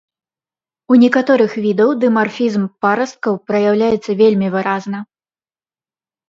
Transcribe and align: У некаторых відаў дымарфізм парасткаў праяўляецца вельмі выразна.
У 0.93 0.95
некаторых 1.03 1.51
відаў 1.65 1.89
дымарфізм 2.03 2.63
парасткаў 2.85 3.37
праяўляецца 3.53 4.11
вельмі 4.23 4.47
выразна. 4.57 5.05